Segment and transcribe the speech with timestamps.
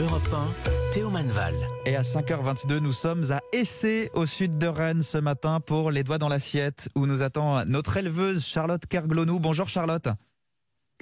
[0.00, 1.54] Europe 1, Théo Manval.
[1.86, 6.02] Et à 5h22, nous sommes à Essé, au sud de Rennes, ce matin pour Les
[6.04, 9.38] Doigts dans l'assiette, où nous attend notre éleveuse Charlotte Kerglonou.
[9.40, 10.08] Bonjour Charlotte.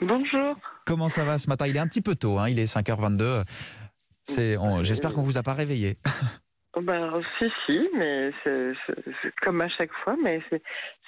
[0.00, 0.56] Bonjour.
[0.86, 1.66] Comment ça va ce matin?
[1.66, 3.42] Il est un petit peu tôt, hein, il est 5h22.
[4.24, 5.96] C'est, on- j'espère qu'on vous a pas réveillé.
[6.80, 10.62] Ben, si, si, mais c'est c'est- c'est comme à chaque fois, mais c'est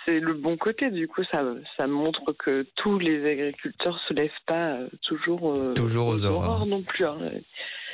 [0.04, 0.91] c'est le bon côté.
[0.91, 1.45] Du coup, ça,
[1.77, 6.66] ça montre que tous les agriculteurs se lèvent pas euh, toujours, euh, Toujours aux aurores.
[6.66, 7.04] non plus.
[7.07, 7.18] hein.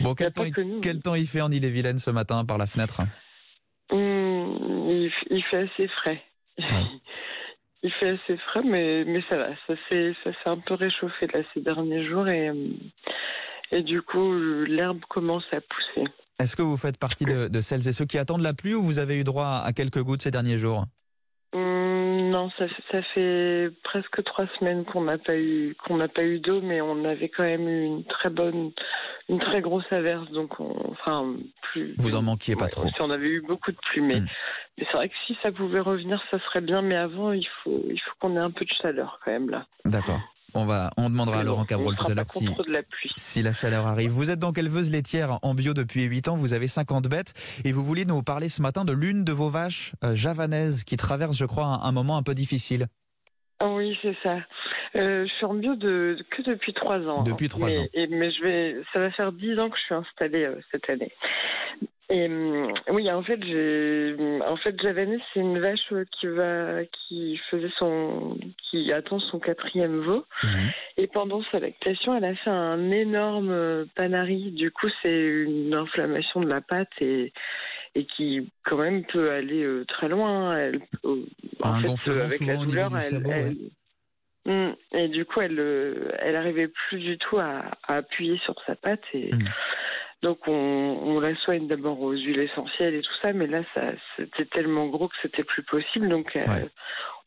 [0.01, 0.81] Bon, quel temps, il- que nous.
[0.81, 3.03] quel temps il fait en Ille-et-Vilaine ce matin par la fenêtre?
[3.91, 6.23] Hum, il, fait assez frais.
[7.83, 9.49] il fait assez frais, mais, mais ça va.
[9.67, 12.51] Ça s'est un peu réchauffé là, ces derniers jours et,
[13.73, 14.33] et du coup,
[14.65, 16.11] l'herbe commence à pousser.
[16.39, 18.83] Est-ce que vous faites partie de, de celles et ceux qui attendent la pluie ou
[18.83, 20.85] vous avez eu droit à quelques gouttes ces derniers jours?
[22.47, 26.23] Non, ça, fait- ça fait presque trois semaines qu'on n'a pas eu qu'on n'a pas
[26.23, 28.71] eu d'eau, mais on avait quand même eu une très bonne,
[29.29, 31.35] une très grosse averse, donc on, enfin
[31.73, 31.95] plus.
[31.99, 32.89] Vous en manquiez pas Ouais, trop.
[32.89, 34.27] si on avait eu beaucoup de pluie, mais, Mm.
[34.79, 36.83] mais c'est vrai que si ça pouvait revenir, ça serait bien.
[36.83, 39.67] Mais avant, il faut il faut qu'on ait un peu de chaleur quand même là.
[39.85, 40.21] D'accord.
[40.55, 42.81] On, va, on demandera à Laurent Cabrol tout à l'heure si, la
[43.15, 44.11] si la chaleur arrive.
[44.11, 47.73] Vous êtes donc éleveuse laitière en bio depuis 8 ans, vous avez 50 bêtes et
[47.73, 51.37] vous voulez nous parler ce matin de l'une de vos vaches euh, javanaises qui traverse,
[51.37, 52.87] je crois, un, un moment un peu difficile.
[53.59, 54.37] Ah oui, c'est ça.
[54.97, 57.23] Euh, je suis en bio de, que depuis trois ans.
[57.23, 57.87] Depuis trois mais, ans.
[57.95, 60.89] Et, mais je vais, ça va faire dix ans que je suis installée euh, cette
[60.89, 61.13] année.
[62.09, 64.15] Et hum, oui, en fait, j'ai,
[64.47, 68.39] en fait, c'est une vache euh, qui va, qui faisait son,
[68.71, 70.25] qui attend son quatrième veau.
[70.97, 74.53] Et pendant sa lactation, elle a fait un énorme euh, panari.
[74.53, 77.33] Du coup, c'est une inflammation de la patte et,
[77.97, 80.57] et qui, quand même, peut aller euh, très loin.
[80.57, 81.25] Elle, euh,
[81.63, 83.57] Un gonflement avec la douleur, elle, sabot, elle-
[84.47, 84.75] Mm.
[84.93, 88.77] Et du coup, elle, euh, elle arrivait plus du tout à, à appuyer sur sa
[88.77, 89.03] patte.
[89.13, 89.49] Et Mm.
[90.23, 93.93] Donc, on, on la soigne d'abord aux huiles essentielles et tout ça, mais là, ça,
[94.17, 96.09] c'était tellement gros que c'était plus possible.
[96.09, 96.45] Donc, euh,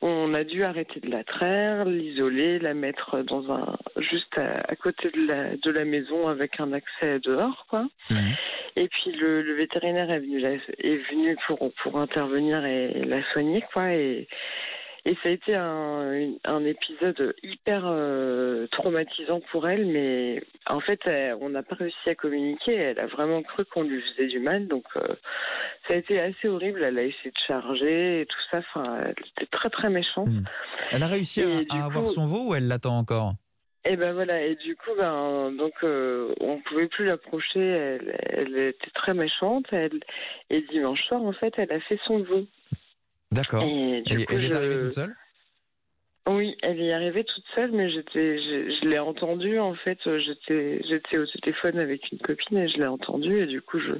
[0.01, 4.75] on a dû arrêter de la traire, l'isoler, la mettre dans un juste à, à
[4.75, 7.85] côté de la, de la maison avec un accès dehors, quoi.
[8.09, 8.33] Mhm.
[8.77, 13.21] Et puis le, le vétérinaire est venu, la- est venu pour, pour intervenir et la
[13.33, 13.91] soigner, quoi.
[13.93, 14.27] Et,
[15.09, 21.35] et ça a été un, épisode hyper euh, traumatisant pour elle, mais en fait, elle-
[21.41, 22.75] on n'a pas réussi à communiquer.
[22.75, 25.15] Elle a vraiment cru qu'on lui faisait du mal, donc euh,
[25.87, 26.83] ça a été assez horrible.
[26.83, 28.59] Elle a essayé de charger et tout ça.
[28.59, 30.27] Enfin, elle était très très méchante.
[30.27, 30.43] Mhm.
[30.91, 33.33] Elle a réussi Et à, avoir son veau ou elle l'attend encore?
[33.85, 37.59] Et ben voilà, et du coup, ben donc euh, on pouvait plus l'approcher.
[37.59, 39.65] Elle, elle était très méchante.
[39.71, 40.01] Elle,
[40.51, 42.45] et dimanche soir, en fait, elle a fait son veau.
[43.31, 43.63] D'accord.
[43.63, 45.15] Et Elle, coup, elle est arrivée toute seule?
[46.27, 49.97] Oui, elle est arrivée toute seule, mais j'étais, je, je l'ai entendue en fait.
[50.05, 53.79] euh, J'étais, j'étais au téléphone avec une copine et je l'ai entendue et du coup,
[53.79, 53.93] je,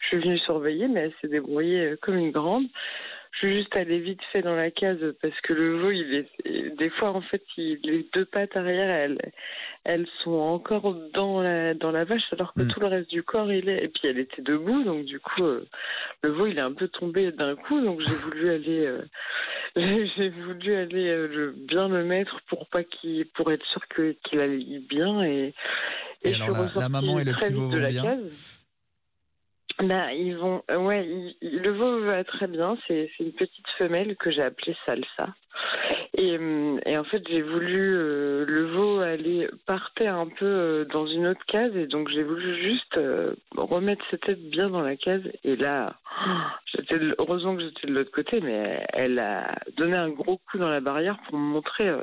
[0.00, 2.66] je suis venue surveiller, mais elle s'est débrouillée euh, comme une grande.
[3.36, 6.76] Je suis juste allée vite fait dans la case parce que le veau, il est,
[6.78, 9.18] des fois en fait, il, les deux pattes arrière, elles,
[9.84, 12.68] elles sont encore dans la dans la vache, alors que Mm.
[12.68, 13.84] tout le reste du corps, il est.
[13.84, 15.66] Et puis elle était debout, donc du coup, euh,
[16.22, 18.86] le veau, il est un peu tombé d'un coup, donc j'ai voulu aller.
[18.86, 19.02] euh,
[20.16, 24.12] j'ai voulu aller euh, le- bien le mettre pour pas qu'il pour être sûr que
[24.24, 25.52] qu'il allait bien et,
[26.24, 28.02] alors, suis la- maman et le petit veau vont bien?
[28.02, 28.55] case.
[29.80, 31.06] Là, ils vont, euh, ouais,
[31.42, 32.78] le veau va très bien.
[32.86, 35.34] C'est une petite femelle que j'ai appelée Salsa.
[36.14, 36.38] Et,
[36.86, 41.26] et en fait, j'ai voulu euh, le veau aller partait un peu euh, dans une
[41.26, 45.22] autre case et donc j'ai voulu juste euh, remettre sa tête bien dans la case.
[45.44, 45.94] Et là,
[46.74, 50.70] j'étais heureusement que j'étais de l'autre côté, mais elle a donné un gros coup dans
[50.70, 52.02] la barrière pour me montrer euh,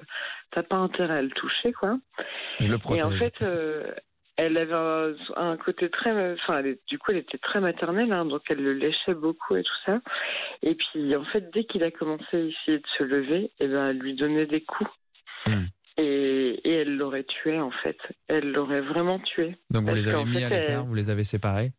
[0.52, 1.98] t'as pas intérêt à le toucher, quoi.
[2.60, 3.04] Je le Et protège.
[3.04, 3.84] en fait, euh,
[4.38, 8.26] elle avait un, un côté très, enfin, elle du coup, elle était très maternelle, hein,
[8.26, 10.02] donc elle le léchait beaucoup et tout ça.
[10.62, 13.90] Et puis, en fait, dès qu'il a commencé à essayer de se lever, et ben,
[13.90, 14.90] elle lui donnait des coups.
[15.46, 15.66] Hmm.
[15.98, 17.98] Et, et elle l'aurait tué, en fait.
[18.28, 19.56] Elle l'aurait vraiment tué.
[19.70, 21.72] Donc vous les avez mis fait, à l'écart, elle- vous les avez séparés?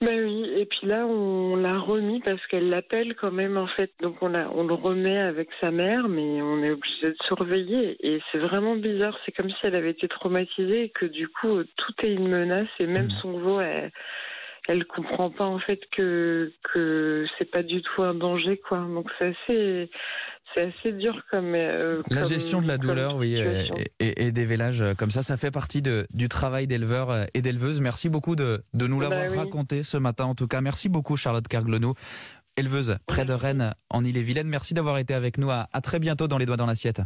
[0.00, 3.92] Ben oui, et puis là, on l'a remis parce qu'elle l'appelle quand même, en fait.
[4.00, 7.98] Donc, on, le remet avec sa mère, mais on est obligé de surveiller.
[8.00, 9.14] Et c'est vraiment bizarre.
[9.26, 12.70] C'est comme si elle avait été traumatisée et que du coup, tout est une menace.
[12.78, 13.18] Et même Mhm.
[13.20, 13.92] son veau, elle,
[14.66, 18.78] elle comprend pas, en fait, que, que c'est pas du tout un danger, quoi.
[18.78, 19.90] Donc, c'est assez,
[20.54, 21.54] c'est assez dur comme.
[21.54, 23.64] euh, La comme- gestion de la douleur, oui, euh,
[24.00, 27.42] et, et des vélages euh, comme ça, ça fait partie de, du travail d'éleveur et
[27.42, 27.80] d'éleveuse.
[27.80, 29.36] Merci beaucoup de, de nous Bah l'avoir oui.
[29.38, 30.24] raconté ce matin.
[30.26, 31.94] En tout cas, merci beaucoup Charlotte Carglonou,
[32.56, 34.46] éleveuse près de Rennes, en Ille-et-Vilaine.
[34.48, 35.50] Merci d'avoir été avec nous.
[35.50, 37.02] À, à très bientôt dans les doigts dans l'assiette.